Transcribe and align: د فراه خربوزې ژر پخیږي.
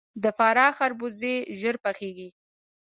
د 0.23 0.25
فراه 0.37 0.71
خربوزې 0.77 1.35
ژر 1.59 1.75
پخیږي. 1.83 2.29